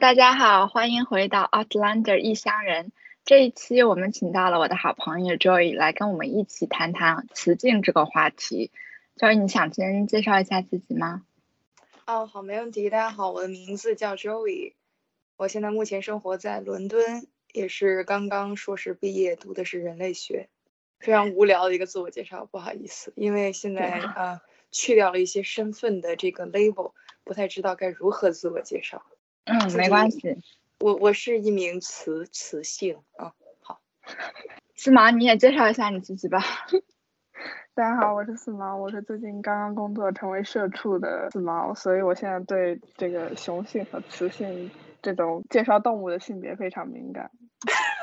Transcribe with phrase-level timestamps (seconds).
[0.00, 2.92] Hello，大家好，欢迎回到 Outlander 异乡人。
[3.24, 8.70] 这一期我们请到了我的好朋友 Joy 来跟我们一起谈谈雌竞这个话题。
[9.16, 11.24] Joy，你想先介绍一下自己吗？
[12.06, 12.88] 哦，好，没问题。
[12.88, 14.74] 大家好，我的名字叫 Joy，
[15.36, 20.48] 我现在目前生活在伦敦，也是刚刚硕士毕业，读的是人类学。
[21.00, 26.92] 非常无聊的一个自我介绍，不好意思，因为现在啊去掉了一些身份的这个 label，
[27.24, 29.02] 不太知道该如何自我介绍。
[29.48, 30.36] 嗯，没关系。
[30.80, 33.80] 我我是一名雌雌性，啊，好。
[34.76, 36.38] 四毛，你也介绍一下你自己吧。
[37.74, 47.30] 大家好，我是四毛，我是最近刚刚工作成为社畜的四毛，所以我现在对这个雄性和雌性这种介绍动物的性别非常敏感。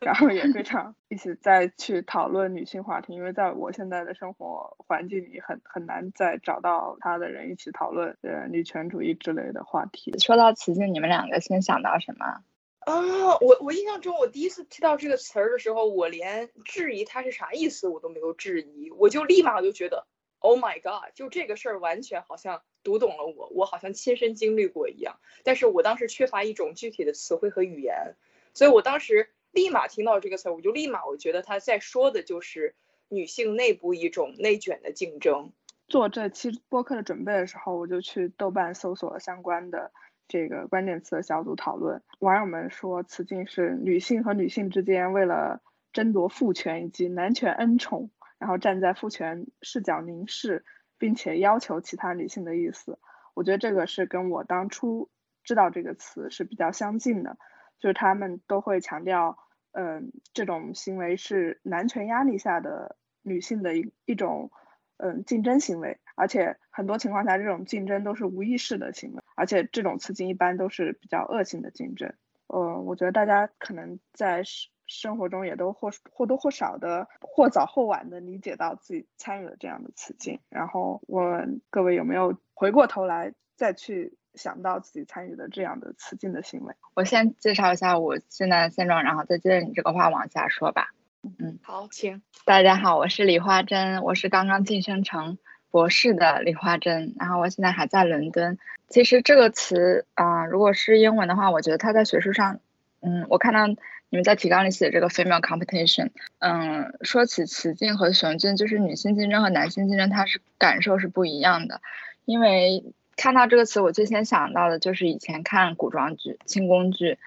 [0.00, 10.18] 然后也非常一起再去讨论女性话题，因为在我现在的生活环境里，很很难再找到他的人一起讨论呃女权主义之类的话题。
[10.18, 12.42] 说到雌竞，你们两个先想到什么？
[12.80, 20.06] 啊，我我印象中，我第一次听到这个词儿的时候，我连质疑它是啥意思我都没有质疑，我就立马我就觉得
[20.38, 25.18] ，Oh my God，就这个事儿完全好像读懂了我，我好像亲身经历过一样。
[25.42, 28.14] 但是我当时缺乏一种具体的词汇和语言，
[28.54, 29.30] 所以我当时。
[29.52, 32.74] 立马听到这个词，我就立马我觉得他在说的就是
[33.08, 35.52] 女性内部一种内卷的竞争。
[35.88, 39.92] 做这期播客的准备的时候，我就去豆瓣搜索了相关的
[40.26, 42.02] 这个关键词的小组讨论。
[42.18, 50.64] 网友们说，此境是女性和女性之间为了争夺父权以及男权恩宠，然后站在父权视角凝视，
[50.98, 52.98] 并且要求其他女性的意思。
[53.34, 55.08] 我觉得这个是跟我当初
[55.44, 57.38] 知道这个词是比较相近的，
[57.78, 59.38] 就是他们都会强调。
[59.78, 64.50] 嗯，这种行为是男权压力下的女性的一一种
[64.96, 72.10] 嗯竞争行为，而且很多情况下这种竞争都是无意识的行为，而且这种刺激一般都是比较恶性的竞争。
[72.46, 80.40] 呃，我觉得大家可能在生生活中也都或或多或少的或早或晚的理解到自己参与了这样的刺激。
[80.48, 84.16] 然后问各位有没有回过头来再去。
[84.36, 90.92] 想到自己参与的这样的雌竞的行为，我先介绍一下我现在的现状，然后再接着你这个话往下说吧。
[91.38, 92.22] 嗯，好，请。
[92.44, 95.38] 大家好，我是李花珍，我是刚刚晋升成
[95.70, 98.58] 博士的李花珍，然后我现在还在伦敦。
[98.88, 102.60] 其实这个词啊，如果是英文的话，我觉得它在学术上，
[103.00, 103.76] 嗯，我看到你
[104.10, 111.80] 们在提纲里写这个 female competition，嗯，说起雌竞和雄竞，就是女性竞争和男性竞争，它是感受是不一样的，
[112.26, 112.84] 因为。
[113.16, 117.18] 看到这个词，我最先想到的就是以前看古装剧、清宫剧。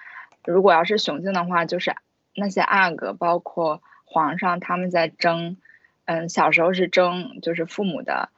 [0.44, 1.94] 如果要是雄竞的话，就是
[2.34, 5.56] 那些阿哥，包括皇上，他们在争。
[6.06, 8.30] 嗯，小时候是争，就是父母的，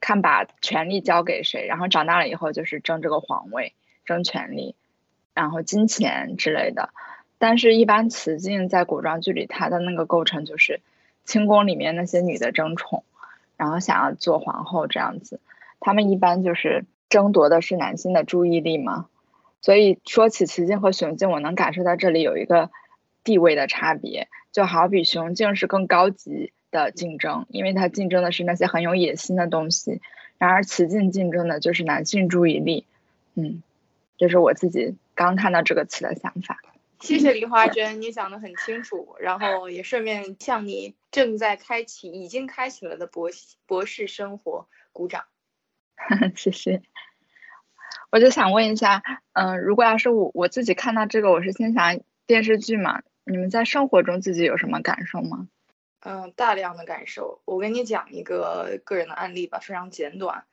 [0.00, 4.74] 看把权力交给谁，然后长大了以后就是争这个皇位、争权力，
[5.34, 6.90] 然后金钱之类的。
[7.38, 10.80] 但是，一般雌竞在古装剧里，它的那个构成就是
[11.24, 13.04] 清宫里面那些女的争宠，
[13.56, 15.40] 然后想要做皇后这样子。
[15.80, 16.84] 他们一般就是。
[17.10, 19.08] 争夺的是男性的注意力吗？
[19.60, 22.70] 所以说起雌竞和雄竞，我能感受到这里有一个
[23.24, 24.28] 地位的差别。
[24.52, 30.00] 就好比雄竞是更高级的竞争，因为它竞争的是那些很有野心的东西；
[30.38, 32.86] 然而雌竞竞争的就是男性注意力。
[33.34, 33.62] 嗯，
[34.16, 36.58] 这是我自己刚看到这个词的想法。
[37.00, 43.30] 谢谢梨花针，你讲的很清楚，然后也顺便向你正在开启、已经开启了的博
[43.66, 45.24] 博士生活鼓掌。
[46.34, 46.82] 谢谢，
[48.10, 49.02] 我就想问一下，
[49.32, 53.02] 嗯，如果要是我我自己看到这个，我是先想电视剧嘛？
[53.24, 55.48] 你们在生活中自己有什么感受吗？
[56.00, 57.42] 嗯，大量的感受。
[57.44, 60.44] 我跟你讲一个个人的案例吧，非常简短。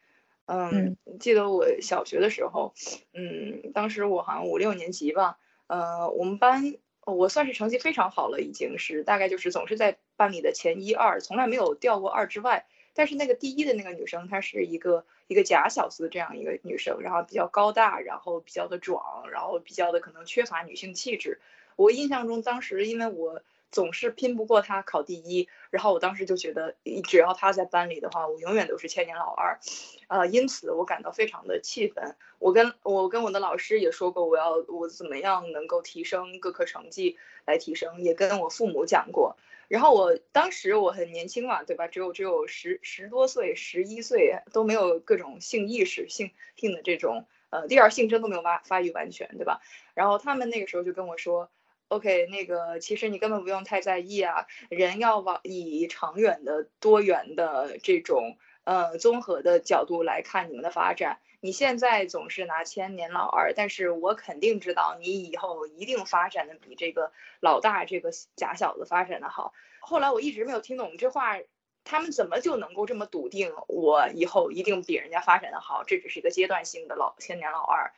[0.46, 2.74] 嗯，记得我小学的时候，
[3.14, 5.38] 嗯，当时我好像五六年级吧，
[5.68, 6.76] 呃，我们班
[7.06, 12.66] 我算是成绩非常好了，已经是大概就是总是在班里的前一二，从来没有掉过二之外。
[12.98, 21.40] 但是那个第一的那个女生，她是一个一个假小子这样一个女生，然后比较高大，然后比较的壮，然后比较的可能缺乏女性气质。
[21.76, 26.74] 我印象中当时因为我总是拼不过她考第一，然后我当时就觉得
[27.04, 29.60] 只要她在班里的话，我永远都是千年老二，
[30.08, 32.16] 呃，因此我感到非常的气愤。
[32.40, 37.16] 我跟我跟我的老师也说过，我要我怎么样能够提升各科成绩
[37.46, 39.38] 来提升，也跟我父母讲过。
[39.68, 41.88] 然后我当时我很年轻嘛，对吧？
[41.88, 49.62] 只有只有十十多岁，十一岁都没有各种性意识、性性的这种呃第二性征都没有发发育完全，对吧？
[49.94, 51.50] 然后他们那个时候就跟我说
[51.90, 69.54] ，OK，那个其实你根本不用太在意啊，人要往以长远的、多元的这种呃综合的角度来看你们的发展，你现在总是拿千年老二，但是我肯定知道你以后一定发展的比这个老大这个假小子发展的好。
[69.80, 71.38] 后来我一直没有听懂这话，
[71.84, 75.84] 他们怎么就能够这么笃定我以后一定比人家发展的好？
[75.84, 77.94] 这只是一个阶段性的老千年老二。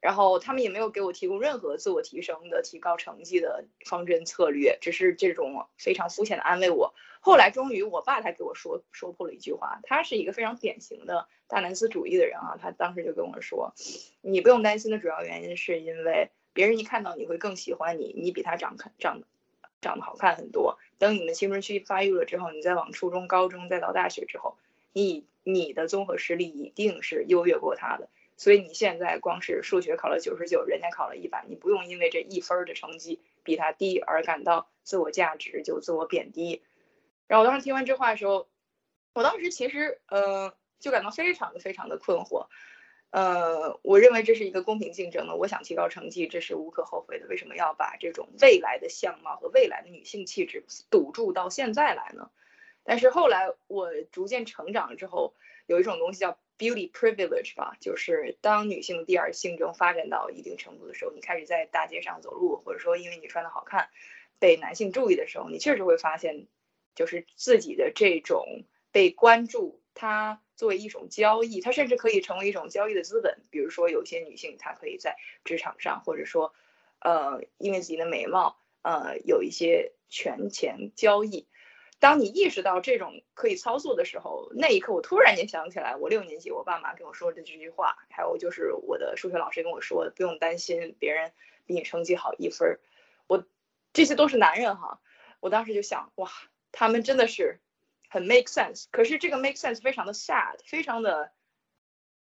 [0.00, 6.94] 然后他们也没有给我提供任何自我提升的、提高成绩的方针策略，只是这种非常肤浅的安慰我。
[7.20, 12.56] 后来终于，我爸他给我说说破了一句话，他是一个非常典型的大男子主义的人啊。
[12.60, 13.74] 他当时就跟我说
[14.22, 19.22] ：“你不用担心的主要原因是因为别人一看到你会更喜欢你，你比他长看长
[19.80, 20.78] 长得好看很多。
[20.98, 24.56] 等你们青春期发育了之后，你再往初中、高中再到大学之后，
[24.92, 28.08] 你你的综合实力一定是优越过他的。”
[28.38, 36.62] 所以你现在光是数学考了九十九，人家考了一百，你不用因为这一分的成绩比他低而感到自我价值就自我贬低。
[37.26, 38.46] 然后我当时听完这话的时候，
[39.14, 42.48] 我当时其实呃就感到非常的非常的困惑。
[43.08, 47.26] 呃，我认为这是一个公平竞争的，我想提高成绩，这是无可厚非的。
[47.28, 52.30] 为什么要把这种未来的相貌和未来的女性气质堵住到现在来呢？
[52.84, 55.34] 但是后来我逐渐成长之后，
[55.66, 56.36] 有一种东西叫。
[56.58, 63.90] Beauty privilege 吧，就是当女性第二性征发展到一定程度的时候，你开始在大街上走路，或者说因为你穿的好看，
[64.38, 66.46] 被男性注意的时候，你确实会发现，
[66.94, 73.42] 就是自己的这种被关注，它作为一种交易，它甚至可以成为一种交易的资本。
[73.50, 76.54] 比如说，有些女性她可以在职场上，或者说，
[77.00, 81.46] 呃，因为自己的美貌，呃，有一些权钱交易。
[81.98, 91.32] 当你意识到这种可以操作的时候，那一刻我突然间想起来，我六年级我爸妈跟我说的这句话，还有就是我的数学老师跟我说的，不用担心别人
[91.64, 92.80] 比你成绩好一分儿。
[93.26, 93.46] 我
[93.94, 95.00] 这些都是男人哈，
[95.40, 96.30] 我当时就想，哇，
[96.70, 97.60] 他们真的是
[98.10, 98.84] 很 make sense。
[98.90, 101.32] 可是这个 make sense 非常的 sad，非常的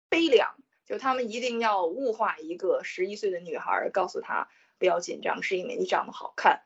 [0.09, 4.49] 悲凉，就他们一定要物化一个十一岁的女孩，告诉她
[4.79, 6.63] 不要紧张，是因为你长得好看。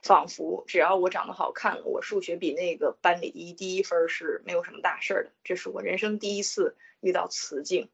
[0.00, 5.30] 仿佛只要我长得好看，我数学比那个班里第一第一分是没有什么大事儿的。
[5.44, 7.88] 这是我人生第一次遇到雌竞。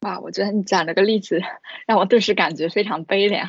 [0.00, 1.40] 哇，我觉得你讲这个例子
[1.86, 3.48] 让我顿时感觉非常悲凉。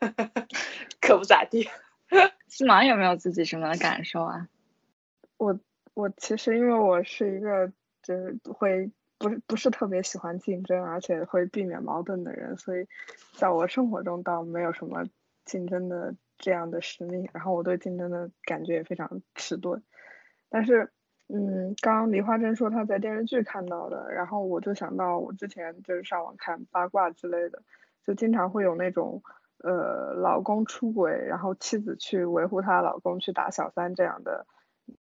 [1.00, 1.68] 可不咋地。
[2.48, 4.48] 西芒有没有自己什么感受啊？
[5.36, 5.60] 我
[5.92, 7.70] 我其实因为我是一个
[8.02, 12.86] 就是会不是不是特别喜欢竞争，而且会避免矛盾的人，所以
[13.32, 15.04] 在我生活中倒没有什么
[15.44, 16.14] 竞争的。
[16.38, 19.82] 这样的使命，然后我对竞争的感觉也非常迟钝。
[20.48, 20.92] 但是，
[21.28, 27.62] 嗯，刚刚梨花针说她在电视剧看到的，然后我就想到我之前就是上网看八卦之类的，
[28.04, 29.22] 就经常会有那种
[29.58, 34.46] 呃老公出轨，然后妻子去维护她老公去打小三这样的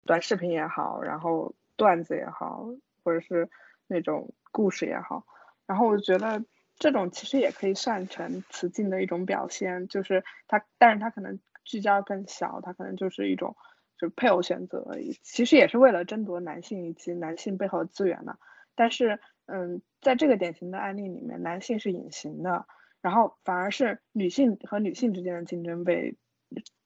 [0.06, 2.70] 短视频也好，然后段子也好，
[3.04, 3.50] 或者是
[3.88, 5.26] 那种故事也好，
[5.66, 6.44] 然后我觉得。
[6.80, 13.56] 这种其实也可以算成雌竞的一种表现，就是它，但是它可能聚焦更小，它可能就是一种
[13.98, 18.38] 就是配偶选择而已，其实也是为了争夺男性以及男性背后的资源呢。
[18.76, 22.66] 但是，嗯，在这个典型的案例里面，男性是隐形的，
[23.02, 26.18] 然后反而是女性和女性之间的竞争被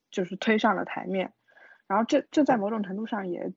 [0.09, 1.33] 就是推上了台面，
[1.87, 3.53] 然后这这在某种程度上也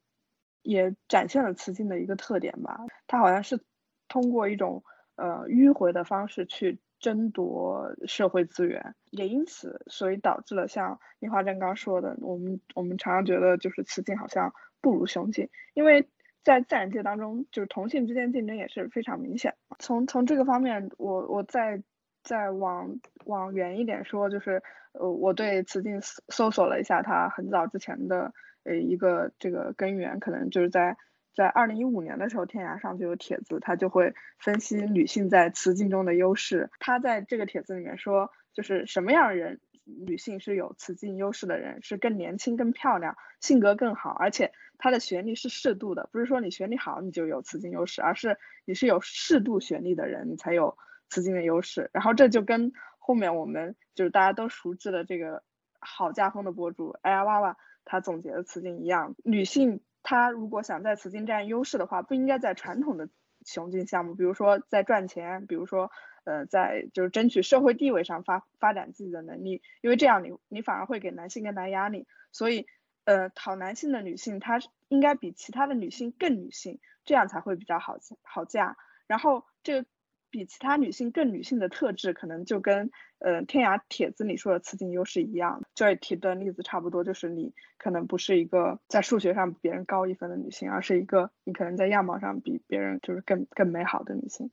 [0.63, 3.59] 也展现了雌竞的一个特点吧，它好像是
[4.07, 4.85] 通过一种。
[5.17, 16.09] 呃，迂回的方式去争夺社会资源，也因此，所以导致了像樱花正刚说的，我们我们常常觉得就是雌竞好像不如雄竞，因为
[16.45, 19.55] 在自然界当中，就是同性之间竞争也是非常明显。
[19.79, 21.83] 从从这个方面，我我再
[22.23, 28.33] 再往往远一点说，就是呃，我对雌竞搜索了一下，它很早之前的
[28.65, 30.97] 呃一个这个根源，可能就是在。
[31.37, 36.71] 在二零一五年的时候，天涯上就有帖子，他就会分析女性在雌竞中的优势。
[36.81, 50.79] 他在这个帖子里面说，就是什么样的人，女性是有雌竞优势的人，是更年轻、更漂亮，性格更好，而且她的学历是适度的，不是说你学历好你就有雌竞优势，而是你是有适度学历的人，你才有
[51.11, 51.91] 雌竞的优势。
[51.93, 55.43] 然后这就跟后面我们就是大家都熟知的这个
[55.81, 59.83] 好家风的博主哎呀娃娃他总结的雌竞一样，女性。
[60.09, 63.09] 他如果想在此竞占优势的话，不应该在传统的
[63.45, 65.91] 雄竞项目，比如说在赚钱，比如说
[66.23, 72.07] 呃在就是争取社会地位上发发展自己的能力，因为这样你你反而会给男性更大压力。
[72.31, 72.67] 所以
[73.05, 78.77] 呃讨男性的女性，她应该比其他的女性更女性，这样才会比较好好嫁。
[79.09, 79.89] 然后这个。
[80.37, 82.91] 比其他女性更女性的特质，可能就跟
[83.21, 85.63] 呃天涯帖子里说的雌竞优势一样。
[85.75, 94.51] 这里提的例子差不多，就是你可能不是一个在数学上比别人高一分的女性，而是一个你可能在样貌上比别人就是更更美好的女性。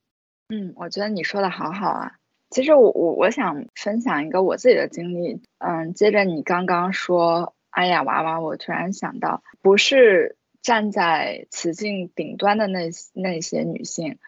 [0.48, 2.14] 嗯，我觉得你说的好好啊。
[2.50, 5.42] 其实我我我想分享一个我自己的经历。
[5.58, 14.20] 嗯，接着你刚刚说阿雅娃娃，我突然想到，不是站在雌竞顶端的那那些女性，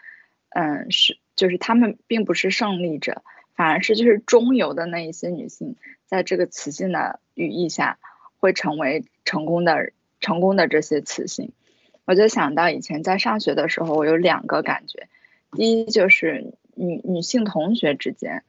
[0.50, 3.24] 嗯，是就是她们并不是胜利者，
[3.56, 5.76] 反而是就是中游的那一些女性，
[6.06, 7.98] 在这个雌性的羽翼下，
[8.40, 11.52] 会成为成功的成功的这些雌性。
[12.06, 15.08] 我就想到以前在上学的时候，我有两个感觉，
[15.52, 16.54] 第一就是。
[16.78, 18.44] 女女性同学之间，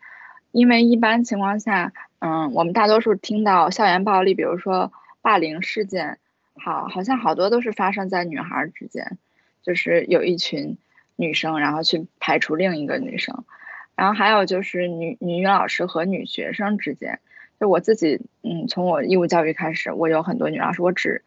[0.50, 6.18] 因为一般情况下，嗯，我们大多数听到校园暴力，比如说霸凌事件，
[6.56, 9.16] 好，好像好多都是发生在女孩之间，
[9.62, 10.76] 就是有一群
[11.16, 13.44] 女生，然后去排除另一个女生，
[13.94, 17.18] 然后还有就是女女老师和女学生之间，
[17.58, 21.24] 就我自己，嗯，从我义务教育开始，我有很多女老师，我只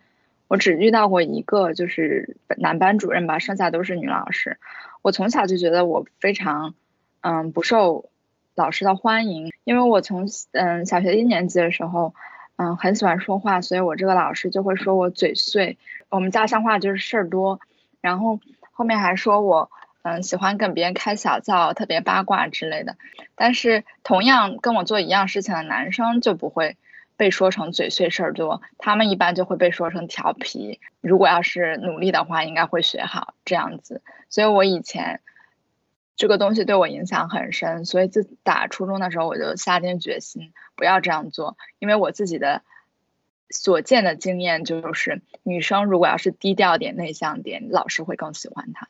[0.48, 4.58] 我只遇到过一个就是男班主任吧，剩下都是女老师，
[5.02, 6.74] 我从小就觉得我非常。
[7.22, 8.10] 嗯，不受
[8.56, 12.14] 老师的欢迎，因为我从嗯小学一年级的时候，
[12.56, 15.78] 嗯很喜欢说话，所以我这个老师就会说我嘴碎。
[16.08, 17.60] 我们家乡话就是事儿多，
[18.00, 18.40] 然后
[18.72, 19.70] 后面还说我
[20.02, 22.98] 嗯喜欢跟别人开小灶，特别八卦之类的。
[23.36, 26.78] 但是同样跟我做一样事情的男生就不会
[27.18, 30.80] 被说成嘴碎事儿多，他们一般就会被说成调皮。
[31.02, 34.02] 如果要是努力的话，应该会学好这样子。
[34.30, 35.22] 所以我以前。
[36.16, 42.62] 这个东西对我影响很深，所以自打初中的时候我就下定决心不要这样做，因为我自己的
[43.50, 48.90] 所见的经验就是，女生如果要是低调点、内向点，老师会更喜欢她。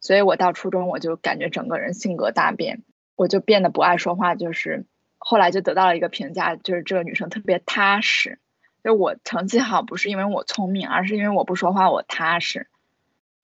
[0.00, 2.82] 所以我到初中我就感觉整个人性格大变，
[3.16, 4.86] 我就变得不爱说话，就是
[5.18, 8.38] 后来就得到了一个评价，就是这个女生特别踏实。
[8.82, 12.66] 就我成绩好不是因为我聪明，而是因为我不说话我踏实。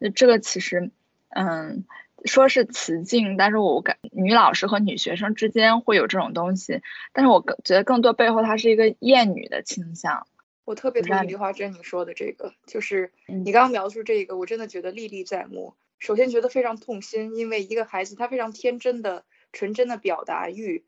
[0.01, 0.91] 就这个其实，
[1.29, 1.85] 嗯。
[2.25, 6.81] 说是雌竞，但是我感女老师和女学生之间会有这种东西，
[7.13, 10.27] 但是我更觉得更多背后它是一个厌女的倾向。
[10.65, 15.75] 我特别同意李华珍你说的这个，就是你刚刚描述这个，我真的觉得历历在目。
[15.99, 20.85] 首先觉得非常痛心，因为一个孩子他非常天真的、纯真的表达欲，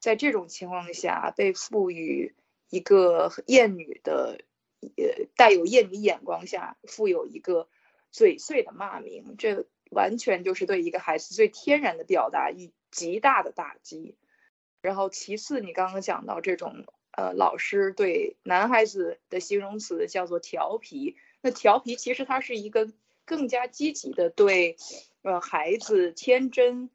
[0.00, 2.34] 在这种情况下被赋予
[2.70, 4.40] 一个厌女的，
[4.80, 7.68] 呃，带有厌女眼光下富有一个
[8.10, 9.66] 嘴碎的骂名，这。
[9.90, 14.16] 完全就是对一个孩子最天然的表达以极大的打击。
[14.80, 21.16] 然后其次，你刚刚讲到这种呃，老师对男孩子的形容词叫做调皮。
[21.42, 22.90] 那调皮其实它是一个
[23.24, 24.76] 更加积极的对
[25.22, 26.90] 呃孩子天真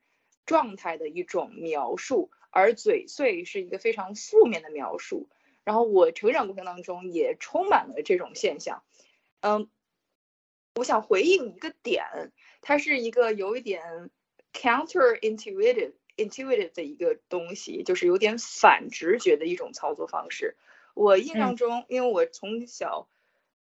[0.45, 5.29] 状态的一种描述，而嘴碎是一个非常负面的描述。
[5.63, 8.81] 然后我成长过程当中也充满了这种现象。
[9.41, 9.69] 嗯，
[10.75, 12.31] 我想回应一个点。
[12.61, 14.09] 它是一个有一点
[14.51, 20.57] counterintuitive intuitive 的一个东西，就是有点反直觉的一种操作方式。
[20.95, 23.07] 我印象中，因为我从小，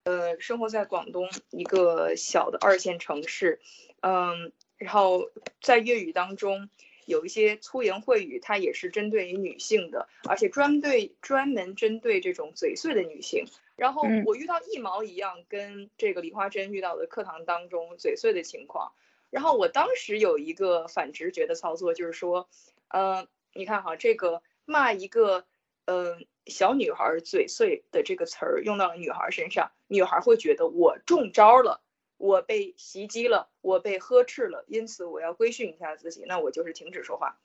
[0.08, 3.60] 呃，生活在广东一个小的二线城市，
[4.00, 5.28] 嗯，然后
[5.60, 6.70] 在粤语当中
[7.04, 13.44] 有一些粗言秽语，它也是针对于女性的，而且专对专门针对这种嘴碎的女性。
[13.76, 18.92] 然后我遇到一毛一样，跟这个李花珍遇到的课堂当中嘴碎的情况。
[19.28, 22.48] 然后我当时有一个反直觉的操作，就是说，
[22.88, 25.44] 呃，你看哈，这个骂一个，
[25.84, 31.82] 嗯，小女孩嘴碎的这个词儿用到了女孩身上，女孩会觉得我中招了，
[32.16, 37.40] 我被袭击了，我被呵斥了，因此我要规训一下自己，那我就是停止说话。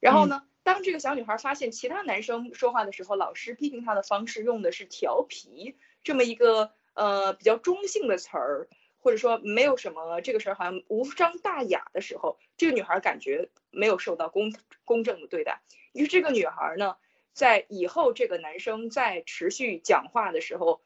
[0.00, 0.42] 然后呢？
[0.62, 8.68] 当这个小女孩发现其他男生说话的时候，老师批评她的方式用的是调皮这么一个呃比较中性的词儿，
[8.98, 14.52] 或者说没有什么这个事儿好像无伤大雅的时候，这个女孩感觉没有受到公
[14.84, 15.62] 公正的对待。
[15.92, 16.96] 于是这个女孩呢，
[17.32, 20.82] 在以后这个男生在持续讲话的时候，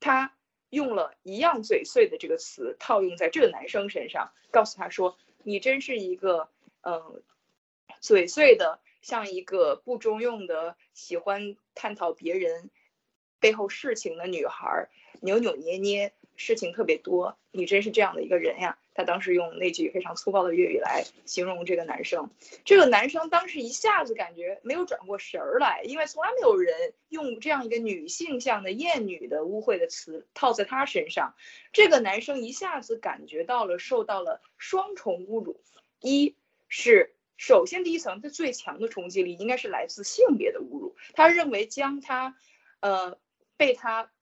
[0.00, 0.36] 她
[0.74, 6.50] 用了一样嘴碎的这个词套用在这个男生身上，告诉他说：“你真是一个
[6.82, 7.22] 嗯
[8.00, 12.70] 嘴碎的。”像一个不中用的、喜欢探讨别人
[13.38, 14.88] 背后事情的女孩，
[15.20, 17.36] 扭扭捏捏，事情特别多。
[17.50, 18.78] 你真是这样的一个人呀！
[18.94, 22.30] 他当时用那句非常粗暴的粤语来形容这个男生。
[22.64, 31.34] 这个男生当时一下子感觉没有转过神儿来，因为从来没有人用这样一个女性向的厌女的污秽的词套在他身上。
[31.72, 35.60] 这个男生一下子感觉到了受到了双重侮辱，
[36.00, 36.36] 一
[36.68, 37.14] 是。
[37.36, 40.94] 首先，第一层，他最强的冲击力应该是来自性别的侮辱。
[41.14, 42.36] 他认为将他，
[42.78, 43.18] 呃，
[43.56, 44.12] 被他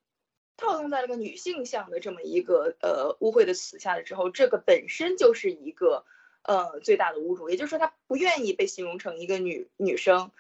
[0.56, 6.04] 套用在了个女性向的这么一个呃污秽的词下的之后，这个本身就是一个
[6.42, 10.30] 呃最大的侮辱，也就是说他不愿意被形容成一个女女生，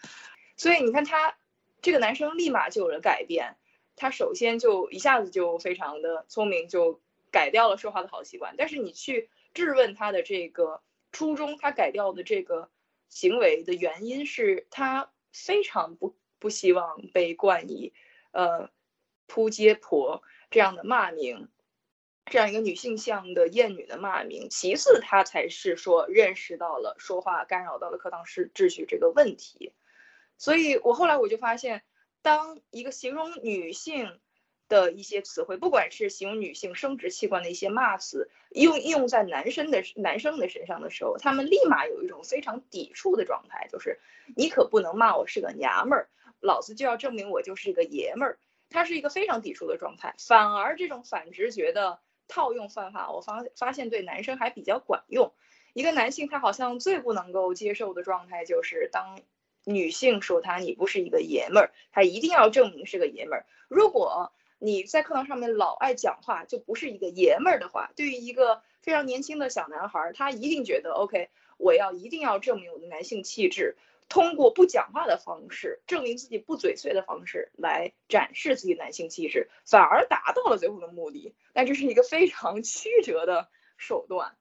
[0.56, 1.36] 所以你看他
[1.80, 3.56] 这个男生立马就有了改变，
[3.96, 7.00] 他首先就一下子就非常的聪明，就
[7.30, 12.68] 改掉了说话的好习惯，但是你去质问他的这个初衷，他改掉的这个
[13.08, 17.92] 行为的原因是他非常不不希望被冠以
[18.30, 18.70] 呃
[19.32, 21.48] 扑街婆这样的骂名。
[22.26, 29.72] 这样一个女性向的厌女的骂名，其次她才是说认识到了说话干扰到了课堂秩秩序这个问题，
[30.36, 31.82] 所以我后来我就发现，
[32.20, 34.20] 当一个形容女性
[34.68, 43.98] 的一些词汇，不管是形容女性生殖器官的一些骂词，用用在男生的男生的身上的时候，他们立马有一种非常抵触的状态，就是
[44.36, 46.08] 你可不能骂我是个娘们儿，
[46.40, 48.38] 老子就要证明我就是个爷们儿，
[48.72, 52.00] 他是一个非常抵触的状态，反而这种反直觉的。
[52.28, 55.34] 套用方法，我发发现对男生还比较管用。
[55.74, 59.18] 一个男性他好像最不能够接受的状态就是，当
[59.64, 63.46] 女性说他你不是一个爷们儿，他一定要证明是个爷们儿。
[63.68, 73.76] 如果你在课堂上面老爱讲话，就不是一个爷们儿的话，对于一个非常年轻的小男孩，他一定觉得 OK，我要一定要证明我的男性气质。
[74.12, 81.34] 通过不讲话的方式证明自己不嘴碎的方式来展示自己男性气质，反而达到了最后的目的。
[81.54, 84.32] 但这是一个非常曲折的手段。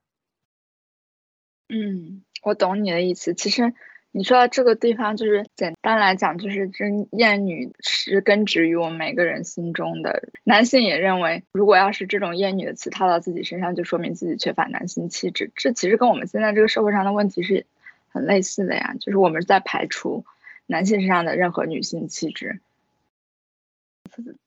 [1.70, 3.34] 嗯，我懂你的意思。
[3.34, 3.74] 其实
[4.12, 10.28] 你说到这个地方，就是简单来讲，就是真厌女是根植于我们每个人心中的。
[10.44, 15.54] 男性也认为，如果要是这种厌女的词套到自己身上，就说明自己缺乏男性气质。
[15.56, 17.66] 这其实跟我们现在这个社会上的问题是。
[18.12, 20.26] 很类似的呀，就是我们在排除
[20.68, 22.60] 男性身上的任何女性气质。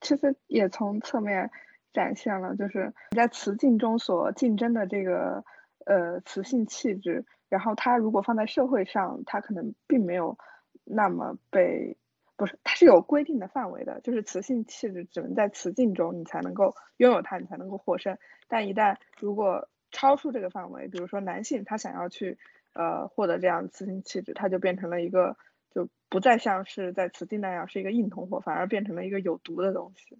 [0.02, 1.50] 其实也从侧面
[1.94, 5.42] 展现了，就是在雌竞中所竞争的这个
[5.86, 10.36] 呃雌性气质，然后它如果放在社会上，它可能并没有
[10.84, 11.96] 那么被
[12.36, 18.18] 不是，它是有规定的范围的，就是雌性气质只能在雌竞中你才能够拥有它，你才能够获胜。
[18.46, 22.36] 但一旦如果超出这个范围，比如说男性他想要去。
[22.74, 25.36] 呃，获得这样雌性气质，它就变成了一个，
[25.74, 30.18] 就不再像是在雌竞那样是一个硬通货，反而变成了一个有毒的东西。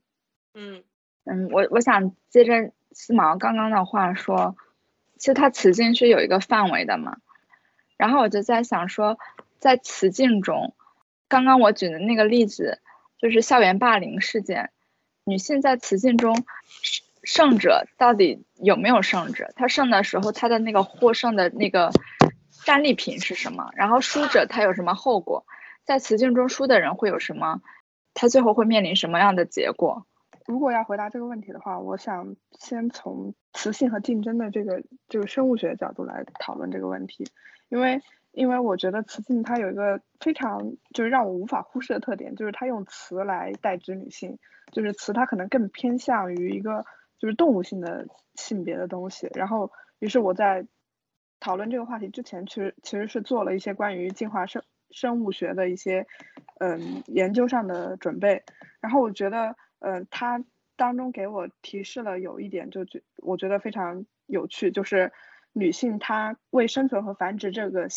[0.54, 0.82] 嗯
[1.24, 4.56] 嗯，我我想接着思毛刚刚的话说，
[5.18, 7.18] 其实它雌竞是有一个范围的嘛。
[7.96, 9.18] 然后我就在想说，
[9.58, 10.74] 在雌竞中，
[11.28, 12.80] 刚刚我举的那个例子
[13.18, 14.70] 就是校园霸凌事件，
[15.24, 16.44] 女性在雌竞中。
[17.26, 19.50] 胜者到底有没有胜者？
[19.56, 21.90] 他胜的时候，他的那个获胜的那个
[22.64, 23.70] 战利品是什么？
[23.74, 25.44] 然后输者他有什么后果？
[25.84, 27.60] 在雌竞中输的人会有什么？
[28.14, 30.06] 他最后会面临什么样的结果？
[30.46, 37.26] 如果要回答这个问题的话，我想先从雌性和竞争的这个这个生物学角度来讨论这个问题，
[37.68, 38.00] 因为
[38.32, 44.38] 因为我觉得雌性它有一个非常就是让我无法忽视的特点，就是它用雌来代指女性，
[44.72, 46.84] 就是雌它可能更偏向于一个。
[47.16, 50.66] 就是动物性的性别的东西，然后于是我在
[51.44, 56.06] 讨论这个话题之前，其实其实是做了一些关于进化生生物学的一些
[56.58, 58.42] 嗯研究上的准备，
[58.80, 60.42] 然后我觉得嗯它
[60.74, 65.12] 当中给我提示了有一点，就觉我觉得非常有趣，就是
[65.52, 67.88] 女性她为生存和繁殖这个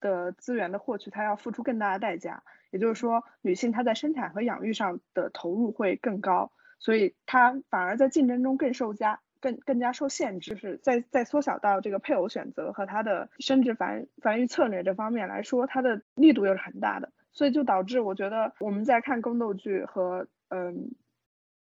[0.00, 6.50] 的资源的获取，她要付出更大的代价，也就是说女性她在生产和养育上的投入会更高。
[6.78, 20.90] 所以她反而在竞争中更受加更更加受限制，就是在在缩小到这个配偶选择和他的生殖繁繁育策略这方面来说，它的力度又是很大的，所以就导致我觉得我们在看宫斗剧和嗯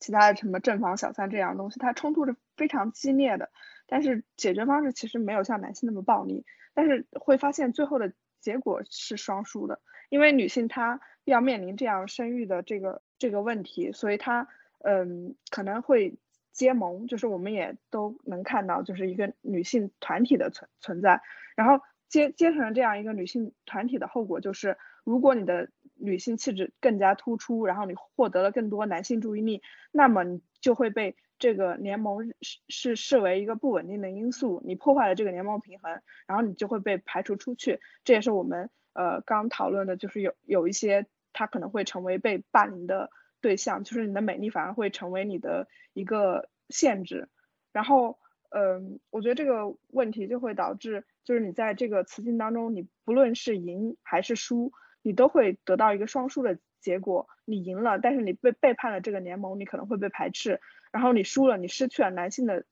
[0.00, 3.50] 其他的什么正房小三这样东西，它冲突是非常激烈的，
[3.86, 14.48] 但是解决方式其实没有像男性那么暴力，但是会发现最后的结果是双输的，因为女性她要面临这样生育的这个这个问题，所以她。
[14.86, 16.18] 嗯，可能会
[16.54, 21.20] 结盟，就是我们也都能看到，就是一个女性团体的存存在。
[21.56, 37.80] 然后结结成这样一个女性团体的后果就是，如果你的女性气质更加突出，然后你获得了更多男性注意力，那么你就会被这个联盟是是视为一个不稳定的因素，你破坏了这个联盟平衡，然后你就会被排除出去。
[38.04, 43.10] 这也是我们呃刚讨论的，就是有有一些他可能会成为被霸凌的。
[43.44, 47.28] 对象就是你的美丽反而会成为你的一个限制，
[47.74, 57.28] 然后，嗯，我觉得这个问题就会导致，就是你在这个雌竞当中，你不论是赢还是输，你都会得到一个双输的结果。
[57.44, 60.56] 你赢了，但是你被背叛了这个联盟，你可能会被排斥；
[60.90, 62.64] 然后你输了，你失去了男性的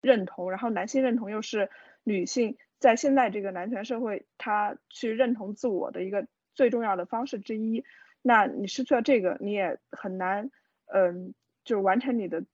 [0.00, 1.68] 认同，然后男性认同又是
[2.02, 7.84] 女性在现在这个男权社会，他去认同自我的一个最重要的方式之一。
[8.20, 10.50] 那你失去了这个，你也很难，
[10.86, 12.44] 嗯，就是完成你的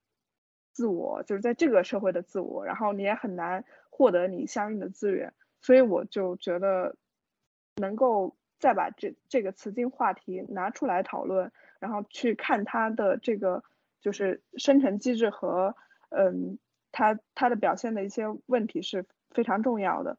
[0.72, 5.32] 自我，就是在这个社会的自我，然后你也很难获得你相应的资源。
[5.60, 6.96] 所以我就觉得，
[7.76, 11.50] 能够再把这这个词境话题拿出来讨论，
[11.80, 13.64] 然后去看它的这个
[14.00, 15.74] 就是生成机制和，
[16.10, 16.58] 嗯，
[16.92, 20.18] 它它的表现的一些问题是非常重要的。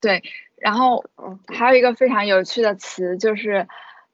[0.00, 0.22] 对，
[0.56, 1.04] 然后
[1.48, 3.66] 还有一个非常有趣的词就是。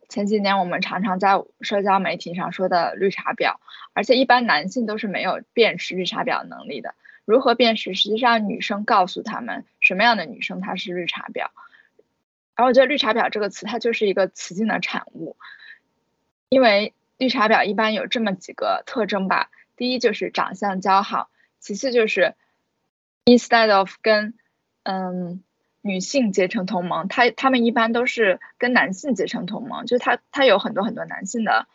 [0.09, 3.57] 前几年我们常常在社交媒体上说的绿茶婊，
[3.95, 6.95] 而且一般男性都是没有辨识绿茶婊能力的。
[7.25, 7.95] 如何辨识？
[7.95, 11.47] 实际上女生告诉他们什么样的女生她是绿茶婊。
[12.55, 15.37] 而我觉得绿茶婊这个词它就是一个词境的产物，
[16.49, 19.51] 因为绿茶婊一般有这么几个特征吧。
[19.77, 22.35] 第一就是长相姣好，其次就是
[23.25, 24.35] instead of 跟
[24.83, 25.43] 嗯。
[25.85, 31.67] 女性结成同盟，他他们一般都是跟男性结成同盟，就是他他有很多很多男性的，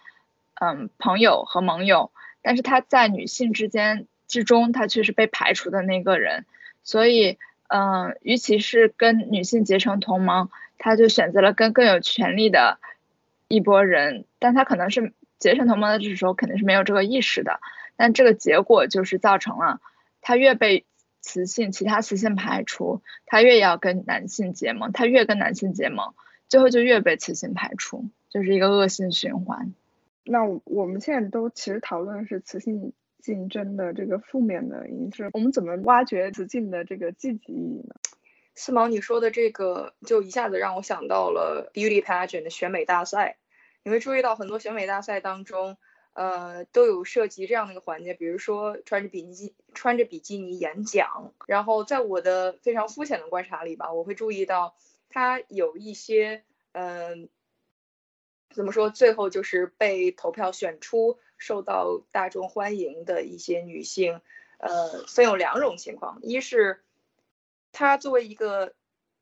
[0.56, 6.46] 嗯朋友和盟友，但是他在女性之间之中，他却是被排除的那个人，
[6.84, 12.80] 所以嗯，与其是跟女性结成同盟，他就选择了跟更有权力的
[13.50, 17.60] 一波人，但他可能是结成同盟的时候肯定是没有这个意识的，
[17.98, 19.82] 但这个结果就是造成了
[20.22, 20.86] 他越被。
[21.22, 26.14] 雌性，其他雌性排除，它越要跟男性结盟，它越跟男性结盟，
[26.48, 29.74] 最后就越被雌性排除，就是一个恶性循环。
[30.24, 37.96] 那我们现在都其实讨论的是雌性竞争的这个负面的因素，我们怎么挖掘雌竞的这个积极意义呢？
[38.56, 43.38] 四毛，你说的这个就一下子让我想到了 beauty pageant 的选美大赛，
[43.84, 45.78] 你会注意到很多选美大赛当中。
[46.18, 54.76] 呃，都有涉及这样的一个环节，比如说穿着比基穿着比基尼演讲，然后在我的非常肤浅的观察里吧，我会注意到
[55.10, 57.30] 他有一些，嗯，
[58.50, 64.20] 怎么说，最后就是被投票选出、受到大众欢迎的一些女性，
[64.58, 66.84] 呃，分有两种情况，一是
[67.72, 68.74] 她作为一个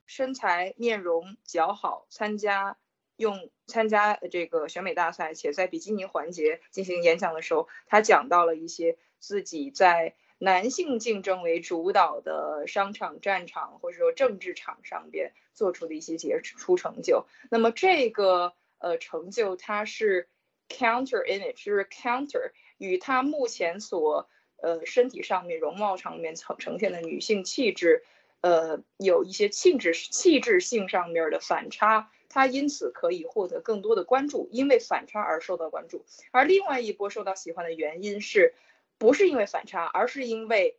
[0.06, 2.78] 身材面容姣好参加。
[3.18, 17.26] 用参加这个选美大赛，且在比基尼环节进行演讲的时候，他讲到了一些自己在男性竞争为主导的商场、战场或者说政治场上边做出的一些杰出成就。
[17.50, 20.28] 那么这个呃成就，它是
[20.68, 24.30] counter image，就是 counter 与他目前所
[24.62, 28.04] 呃身体上面容貌上面呈呈现的女性气质，
[28.42, 32.12] 呃有一些气质气质性上面的反差。
[32.30, 36.06] 他因此可以获得更多的关注，因为反差而受到关注。
[36.32, 38.54] 而另外一波受到喜欢的原因是，
[38.98, 40.78] 不是因为反差，而是因为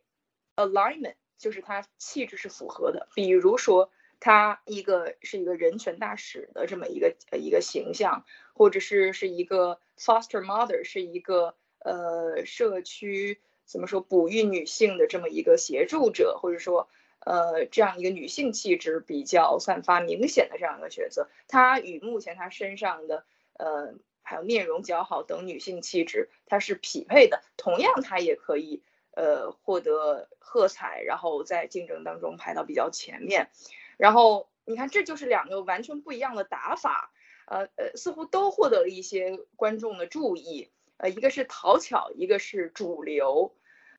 [0.55, 3.07] alignment，就是他气质是符合的。
[3.15, 16.89] 比如说，他一个是一个人权大使的这么一个一个形象，或者是是一个 foster mother，是一个呃社区怎么说哺育女性的这么一个协助者，或者说。
[17.27, 23.25] 呃，这样一个女性气质比较散发明显的这样一个角色，她与目前她身上的
[23.57, 27.41] 呃还有面容姣好等女性气质，它是匹配的。
[27.57, 33.49] 同样，她也可以呃获得喝彩，然后在竞争当中排到比较前面。
[33.97, 37.11] 然后你看，这就是两个完全不一样的打法，
[37.45, 40.69] 呃呃，似乎都获得了一些观众的注意。
[40.95, 43.53] 呃，一个是讨巧，一个是主流。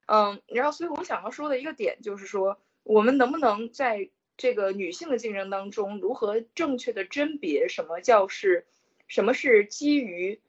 [0.06, 2.58] 嗯，然后所以我想要说的一个点就是说。
[2.88, 8.66] 我们能不能在这个女性的竞争当中，如何正确的甄别什么叫是，
[9.06, 10.40] 什么是基于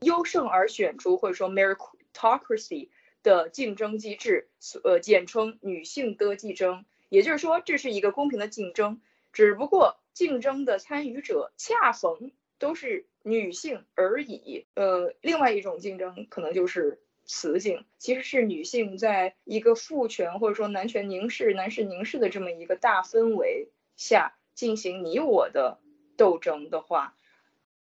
[0.00, 2.90] 优胜而选出，或者说 meritocracy
[3.24, 4.48] 的竞争机制，
[4.84, 6.84] 呃，简称女性的竞争。
[7.08, 9.00] 也就是说，这是一个公平的竞争，
[9.32, 12.30] 只不过竞争的参与者恰逢
[12.60, 14.66] 都是女性而已。
[14.74, 17.00] 呃，另外一种竞争可能就是。
[17.28, 25.78] 雌性其实是女性在一个父权或者说男权凝视、男士凝视的这么一个大氛围下进行你我的
[26.16, 27.14] 斗争的话，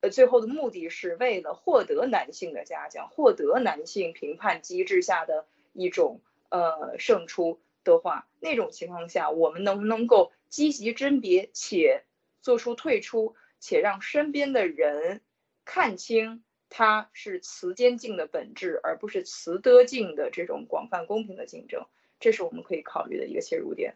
[0.00, 12.04] 呃，最后的目的是为了获得男性的嘉奖，获得男性评判机制下的一种呃胜出的话，那种情况下，我们能不能够积极甄别且
[12.40, 15.20] 做出退出，且让身边的人
[15.66, 16.42] 看清？
[16.70, 21.86] 它是雌兼竞的本质，而不是雌德竞的这种广泛公平的竞争，
[22.20, 23.94] 这是我们可以考虑的一个切入点。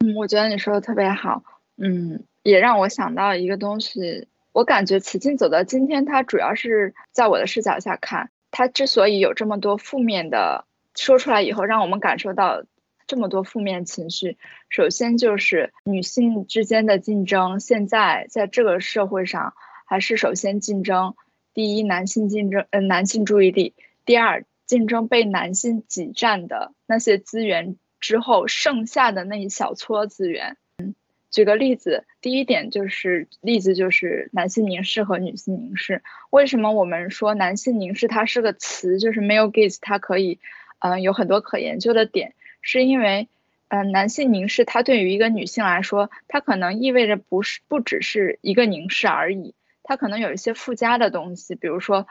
[0.00, 1.42] 嗯，我觉得你说的特别好，
[1.76, 4.28] 嗯，也让我想到一个东西。
[4.52, 12.64] 我感觉雌竞走到今天，它主要是在我的视角下看，它之所以有这么多负面的说出来以后，让我们感受到
[13.06, 14.36] 这么多负面情绪，
[14.68, 19.54] 首先就是女性之间的竞争，现在在这个社会上
[19.86, 21.14] 还是首先竞争，
[21.58, 30.56] 第一男性竞争，呃男性注意力，第二竞争被男性挤占的那些资源之后剩下的那一小撮资源。
[30.78, 30.94] 嗯
[31.32, 36.04] 举个例子，第一点就是例子就是男性凝视和女性凝视。
[36.30, 40.38] 为什么我们说男性凝视它是个词，就是 male gaze，它可以，
[40.78, 43.26] 嗯，有很多可研究的点，是因为，
[43.66, 49.54] 嗯，男性凝视它对于一个女性来说，它可能意味着不是不只是一个凝视而已，
[49.88, 52.06] 它可能有一些附加的东西，比如说，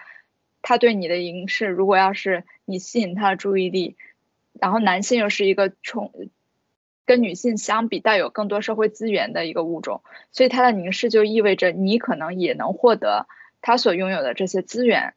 [0.63, 3.95] 他对你的凝视，如果要是你吸引他的注意力，
[4.59, 6.11] 然后男性又是一个冲。
[7.05, 13.27] 跟女性相比，带有更多社会资源的一个物种，所以他的凝视就意味着你可能也能获得
[13.61, 15.13] 他所拥有的这些资源。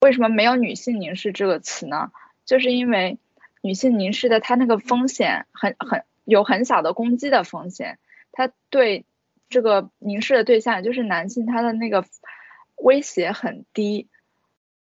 [0.00, 2.12] 为什么没有女性凝视这个词呢？
[2.44, 3.16] 就是因为
[3.62, 7.98] 女性凝视的它那个风险很很有很小的攻击的风险，
[8.30, 9.06] 它对
[9.48, 12.04] 这个凝视的对象也就是男性，他的那个
[12.76, 14.08] 威胁很低。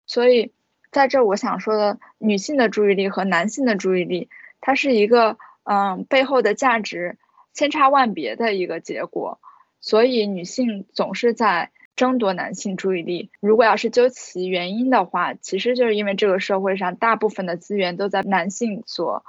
[0.06, 0.52] 所以
[0.90, 4.28] 在这我想说的，女性的注意力和男性的注意力，
[4.60, 5.36] 它是一个。
[5.66, 7.16] 嗯，背后的价值
[7.54, 9.40] 千差万别的一个结果，
[9.80, 13.30] 所以女性总是在争夺男性注意力。
[13.40, 19.24] 如果要是究其原因的话，其实就是因为这个社会上大部分的资源都在男性所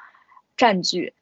[0.58, 1.14] 占据。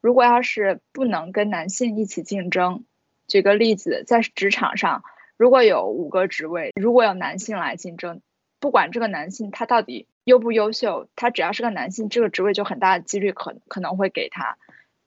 [0.00, 2.84] 如果要是不能跟男性一起竞争，
[3.32, 5.04] 举个例子，在职场上，
[5.38, 8.20] 如果有五个职位，如果有男性来竞争，
[8.60, 10.06] 不管这个男性他到底。
[10.24, 14.56] 优不优秀，他只要是个男性，这个职位就很大的几率可可能会给他。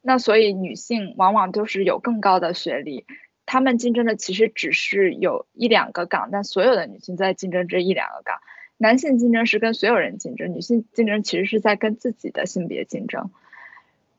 [0.01, 3.05] 那所以女性往往都是有更高的学历，
[3.45, 8.39] 她们竞争的其实只是有一两个岗，但所有的女性在竞争这一两个岗。
[8.75, 13.31] 男性竞争是跟所有人竞争，女性竞争其实是在跟自己的性别竞争。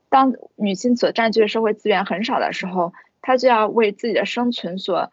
[0.09, 2.95] 当女性所占据的社会资源很少的时候，
[3.27, 5.11] 他就要为自己的生存所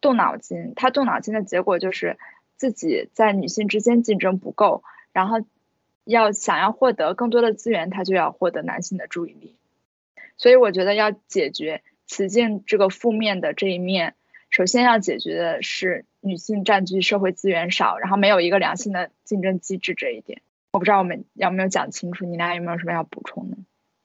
[0.00, 0.72] 动脑筋。
[0.74, 2.18] 他动脑筋的结果就是
[2.56, 4.82] 自己在女性之间竞争不够。
[5.12, 5.44] 然后，
[6.04, 9.56] 要想要获得更多的资源，他就要获得男性的注意力。
[10.38, 14.14] 所以我觉得要解决雌竞这个负面的这一面，
[14.48, 20.40] 首先要解决的是女性占据社会资源少，然后没有一个良性的竞争机制这一点。
[20.72, 23.58] 我不知道我们有没有讲清楚，你俩有没有什么要补充的？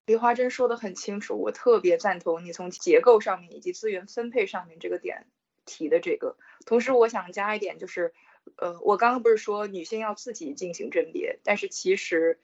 [0.05, 5.25] 梨花针说的很清楚，我特别赞同你从结构上面以及资源分配上面这个点
[5.65, 6.37] 提的这个。
[6.65, 8.13] 同时，我想加一点就是。
[8.57, 12.39] 呃，我刚刚不是说女性要自己进行甄别，但是其实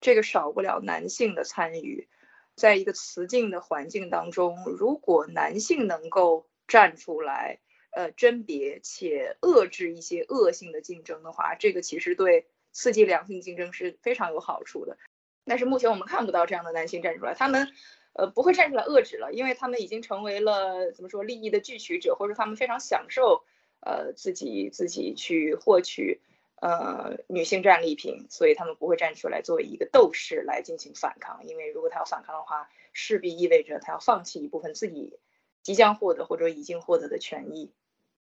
[0.00, 2.08] 这个少不了男性的参与。
[2.56, 7.60] 在一个雌竞的环境当中，如果男性能够站出来，
[7.92, 14.98] 呃，甄别且遏制一些恶性的竞争的话，这个其实对刺激良性竞争是非常有好处的。
[15.44, 17.68] 但是目前我们看不到这样的男性站出来，他们
[18.12, 23.44] 呃不会站出来遏制了，因为他们已经成为了怎么说利益的汲取者，或者他们非常享受。
[23.86, 26.22] 呃，自己自己去获取
[26.56, 35.18] 呃女性战利品，所以他们不会站出来作为一个斗士来进行反抗，因为如果他要反抗的话，势必意味着他要放弃一部分自己
[35.60, 37.74] 即将获得或者已经获得的权益、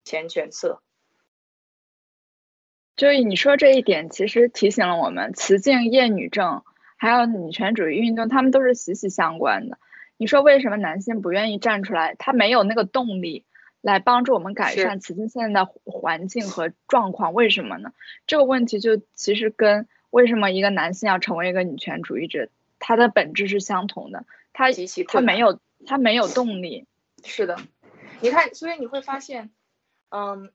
[0.03, 0.83] 钱权色。
[2.95, 6.63] 就是你说这一点，其实提醒了我们，雌竞、厌女症
[6.97, 9.77] 还有女权主义运动，他们都是息息相关的。
[10.17, 12.15] 你说为什么男性不愿意站出来？
[12.15, 13.45] 他没有那个动力。
[13.79, 17.93] 来帮助我们改善雌竞现在的环境和状况，为什么呢？
[18.25, 24.25] 这个问题就其实跟为什么一个男性要成为一个女权主义者，他的本质是相同的。
[24.51, 24.65] 他
[25.07, 26.85] 他没有他没有动力。
[27.23, 27.57] 是的，
[28.19, 29.51] 你看，所以你会发现，
[30.09, 30.51] 嗯，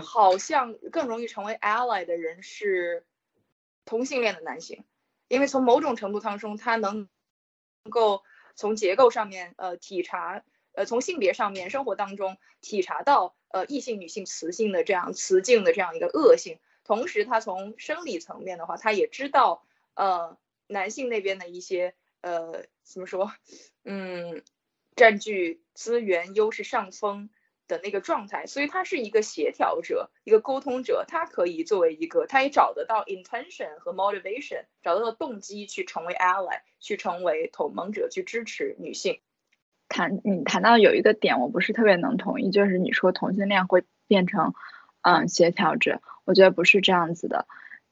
[0.00, 3.04] 好像更容易成为 ally 的人是
[3.84, 4.84] 同性恋的男性，
[5.34, 7.08] 因为从某种程度当中，他能
[7.90, 8.22] 够
[8.54, 10.42] 从结构上面呃体察。
[10.76, 23.32] 呃，从性别上面，生活当中体察到呃异性、女性、雌性的这样雌竞的这样一个恶性，同时他从生理层面的话，他也知道呃男性那边的一些呃怎么说，
[23.84, 24.42] 嗯，
[24.96, 27.30] 占据资源优势上风
[27.66, 39.20] 的那个状态，所以他是一个协调者，一个沟通者，他可以作为一个，他也找得到 intention 和 motivation，找到了动机去成为 ally，去成为同盟者，去支持女性。
[39.88, 44.54] 谈你谈到有一个点，我不是特别能同意，就是你说同性恋会变成，
[45.02, 47.46] 嗯，协调者，我觉得不是这样子的，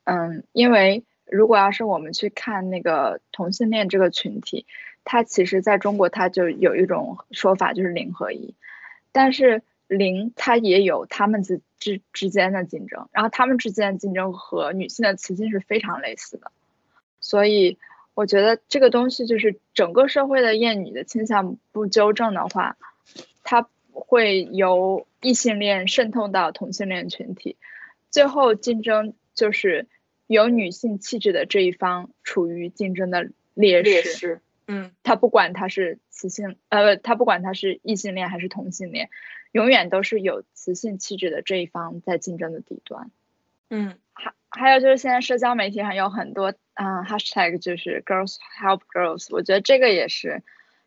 [0.05, 4.67] 嗯，因为如果要是我们去看那个同性恋这个群体，
[5.05, 8.55] 它其实在中国它就有一种说法就是零和一，
[9.12, 16.51] 但是零它也有他们之之之间的竞争，然后他们之间的竞争和女性的雌性是非常类似的，
[17.20, 17.79] 所以
[18.14, 22.77] 我觉得这个东西就是整个社会的厌女的倾向不纠正的话，
[23.42, 27.57] 它会由异性恋渗透到同性恋群体，
[28.11, 29.87] 最后竞争就是
[30.27, 34.40] 有女性气质的这一方处于竞争的劣势。
[34.66, 39.11] 嗯，他不管他是雌性，呃，他不管他是异性恋还是同性恋，
[39.51, 43.11] 永远都是有雌性气质的这一方在竞争的底端。
[43.70, 50.42] 嗯，还还有就是现在社交媒体上有很多，嗯，hashtag 就是 girls help girls，我觉得这个也是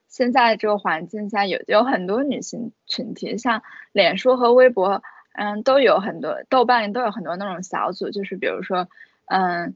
[0.07, 3.61] 现在这个环境下有有很多女性群体，像
[3.91, 8.87] 脸书和微博，嗯，都有很多，豆瓣都有很多那种小组，就是比如说，
[9.25, 9.75] 嗯。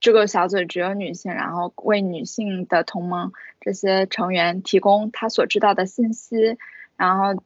[0.00, 6.56] 这个小组只有女性，然后为女性的同盟这些成员提供他所知道的信息，
[6.96, 7.42] 然后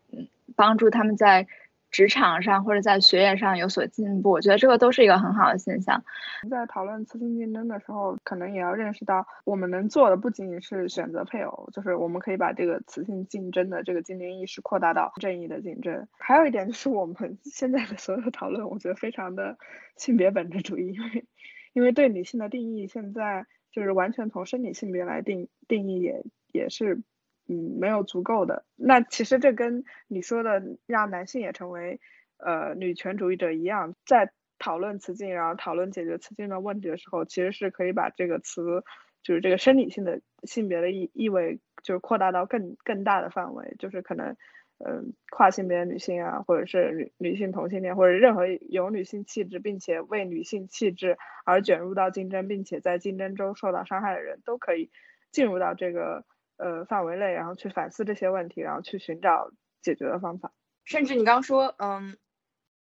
[0.55, 1.49] 帮助他们在
[1.91, 4.31] 职场上或者在学业上有所进步。
[4.31, 6.05] 我觉得这个都是一个很好的现象。
[6.49, 16.07] 在讨论雌性竞争的时候，可能也要认识到，我们能做的不仅仅是选择配偶，就是我们可以把这个雌性竞争的这个竞争意识扩大到正义的竞争。
[16.19, 19.57] 还有一点就是我们现在的所有讨论，我觉得非常的
[19.97, 21.25] 性别本质主义，因为。
[21.75, 27.03] 因为对女性的定义，现在就是完全从生理性别来定定义，也也是
[27.47, 28.65] 嗯没有足够的。
[28.77, 32.01] 那其实这跟你说的让男性也成为
[32.39, 38.85] 呃女权主义者一样，在讨论雌竞，然后讨论解决雌竞的问题的时候，其实是可以把这个词
[39.23, 44.37] 就是这个生理性的性别的意意味，就是扩大到更更大的范围，就是可能。
[44.79, 54.91] 嗯，跨性别女性啊，或者是女女性同性恋，或者任何有女性气质，并且为女性气质而卷入到竞争，并且在竞争中受到伤害的人，都可以
[55.31, 56.25] 进入到这个
[56.57, 60.53] 呃范围内，然后去反思这些问题，然后去寻找解决的方法。
[60.85, 62.19] 甚至你刚刚说，嗯，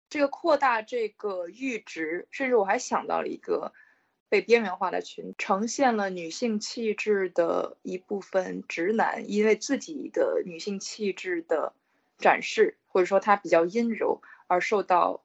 [0.09, 3.73] 这个扩大这个阈值，甚至我还想到了一个
[4.29, 11.75] 被边缘化的群，呈现了女性气质的一部分直男，因为自己的女性气质的。
[12.21, 15.21] 展示或者说他比较阴柔而受到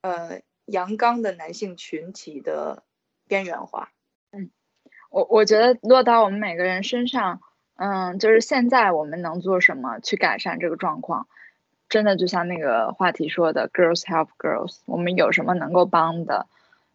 [0.00, 2.82] 呃阳刚的男性群体的
[3.28, 3.92] 边缘化。
[4.32, 4.50] 嗯，
[5.10, 7.40] 我我觉得落到我们每个人身上，
[7.76, 11.28] 嗯，就是现在我们能做什么去改善这个状况？
[11.88, 16.46] 真的就像那个话题说的，girls help girls，我们有什么能够帮的，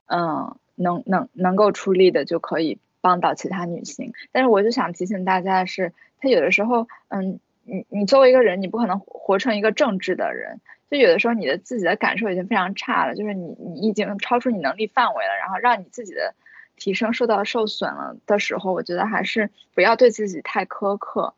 [0.08, 4.14] 嗯，能能能够出力的就可以帮到其他女性。
[4.32, 7.40] 但是我就想提醒大家的是，他有的时候，嗯。
[7.64, 10.60] 你你作为一个人，你不可能活成一个正直的人。
[10.90, 16.36] 就有的时候，你的自己的感受已经非常差了，就是你你已经超出你能力范围了，然后让你自己的
[16.76, 21.34] 提升受到受损了的时候，我觉得还是不要对自己太苛刻。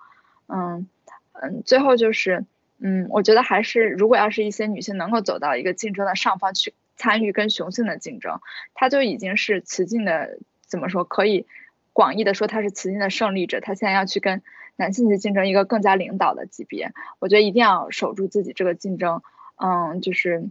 [0.48, 0.90] 嗯
[1.32, 2.44] 嗯，最后就是，
[2.80, 8.42] 嗯，我觉得还是如果要是一些女性能够走到一个竞争的上方去参与跟雄性的竞争，
[8.74, 11.06] 她就已经是雌竞的怎么说？
[11.06, 11.46] 可以
[11.94, 13.62] 广义的说，她是雌竞的胜利者。
[13.62, 14.42] 她现在要去跟。
[14.78, 19.22] 男性去竞争一个更加领导的级别，我觉得一定要守住自己这个竞争，
[19.56, 20.50] 嗯，就是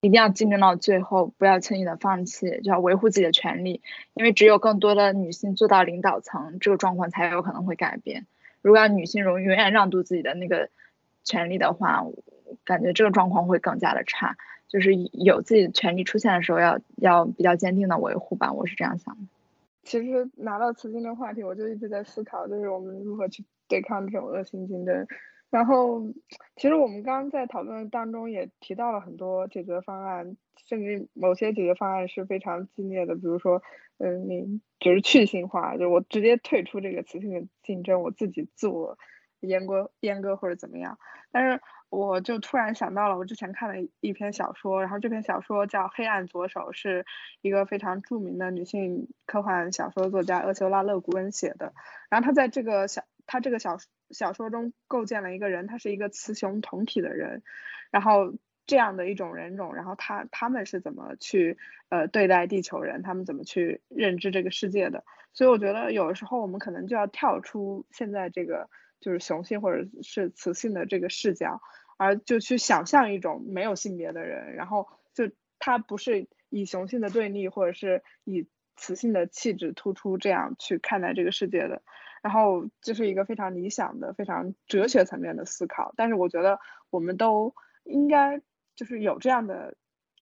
[0.00, 3.82] 一定要竞争到最后，不要轻易的放弃，就要维护自己的权利，
[4.14, 8.26] 因为只有更多的女性做到领导层，这个状况才有可能会改变。
[8.62, 10.70] 如果要女性永永远让渡自己的那个
[11.24, 12.04] 权利的话，
[12.64, 14.36] 感觉这个状况会更加的差。
[14.68, 19.35] 就是有自己的权利出现的时候，要要比较坚定的维护吧，我是这样想的。
[19.86, 25.06] 其实拿到雌竞的话题，我就一直在思考，就是我们如何去对抗这种恶性竞争。
[25.48, 26.02] 然后，
[26.56, 33.62] 其实我们刚刚在讨论当中也提到了很多解决方案，甚至某些解决方案是非常激烈的，比如说，
[33.98, 38.98] 嗯，你就是去性化，就是我直接退出这个雌性的竞争，我自己自我
[39.46, 40.98] 阉割阉割或者怎么样。
[41.30, 41.60] 但是。
[41.88, 47.06] 我就突然想到了，我之前看了一篇小说，然后这篇小说叫《黑暗左手》，是
[47.42, 51.72] 一个非常著名的女性科幻小说作家厄修拉·勒古恩写的。
[52.10, 53.78] 然后他在这个小他这个小
[54.10, 57.44] 小说中构建了一个人，他是一个雌雄同体的人，
[57.92, 58.34] 然后
[58.66, 61.56] 这样的一种人种，然后他他们是怎么去
[61.88, 65.04] 呃对待地球人，他们怎么去认知这个世界的？
[65.32, 68.68] 所以我觉得有的时候我们可能就要跳出现在这个。
[69.06, 71.60] 就是雄性或者是雌性的这个视角，
[71.96, 75.30] 而就去想象一种没有性别的人，然后就
[75.60, 81.82] 他不是以雄性的对立，或者是以雌性的气质突出这样去看待这个世界的，
[82.20, 85.94] 然后这是一个非常理想的、非常哲学层面的思考。
[85.96, 86.58] 但是我觉得
[86.90, 87.54] 我们都
[87.84, 88.42] 应该
[88.74, 89.76] 就是有这样的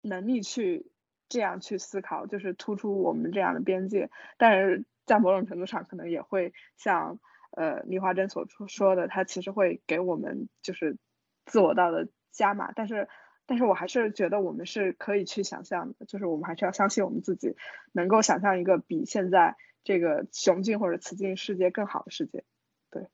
[0.01, 0.91] 能力去
[1.29, 4.09] 这样去思考，就是突出我们这样的边界。
[4.37, 7.21] 但是在某种程度上，可能也会像。
[7.55, 10.97] 呃，李华珍所说说的，他其实会给我们就是
[11.45, 13.07] 自我到的加码，但是，
[13.45, 17.55] 但是我还是觉得我们是可以去想象的，就是我们还是要相信我们自己，
[17.93, 22.43] 能够想象一个比现在这个雄竞或者雌竞世界更好的世界。
[22.89, 23.07] 对，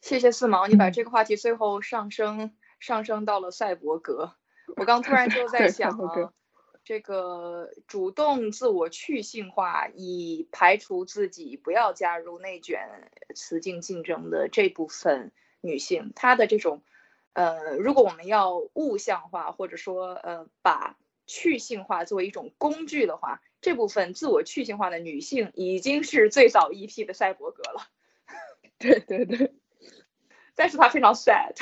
[0.00, 4.34] 谢谢四毛，你把这个话题最后上升上升到了赛博格。
[4.76, 6.32] 我刚突然就在 想啊，
[6.84, 16.82] 这个主动自我去性化，以排除自己不要加入内卷雌竞竞争的这部分女性，她的这种，
[17.32, 27.86] 呃，如果我们要物象化，或者说呃把去性化作为一种工具的话，这部分自我去性化的女性已经是最早一批的赛博格了。
[28.78, 29.54] 对对对，
[30.54, 31.54] 但是她非常 sad，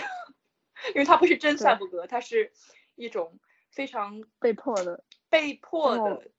[0.94, 2.52] 因为她不是真赛博格，她是。
[3.00, 3.38] 一种
[3.70, 6.30] 非常被迫的、被迫的，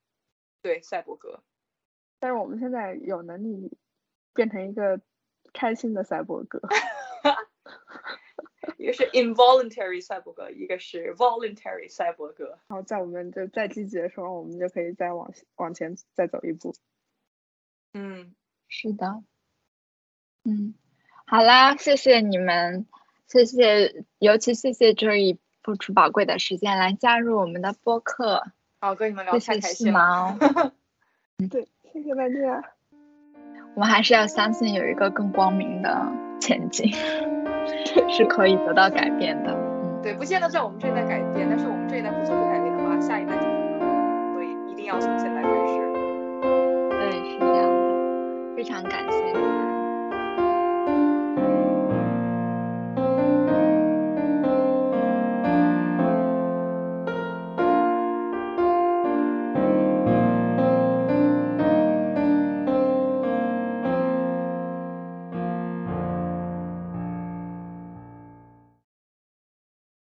[0.61, 1.43] 对赛博格。
[2.19, 3.77] 但是我们现在有能力
[4.33, 4.99] 变成一个
[5.53, 6.59] 开心的赛博格。
[8.77, 12.59] 一个是 involuntary 赛博格，一个是 voluntary 赛博格。
[12.67, 16.73] 然后在我们就再积极的时候，我们就可以再往往前再走一步。
[17.93, 18.35] 嗯，
[18.67, 19.23] 是的。
[20.43, 20.73] 嗯，
[21.25, 22.87] 好啦，谢谢你们，
[23.27, 25.37] 谢谢，尤其谢谢 Joy。
[25.61, 30.37] 付出宝贵的时间来加入我们的播客，好，跟你们聊太开心了。
[31.51, 32.63] 对，谢谢大家。
[33.75, 36.07] 我们还是要相信有一个更光明的
[36.39, 36.89] 前景，
[38.09, 39.53] 是可以得到改变的。
[40.01, 44.33] 对，不现在在我们这一代改变，但是我们这一代不做出改变的话，下一代就不能。
[44.33, 45.77] 所以一定要从现在开始。
[46.89, 48.55] 对，是这样的。
[48.55, 49.58] 非常感谢。